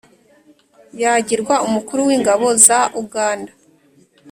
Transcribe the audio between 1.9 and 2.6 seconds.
w'ingabo